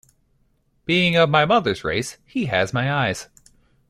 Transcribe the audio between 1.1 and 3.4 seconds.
of my mother's race, he has my eyes.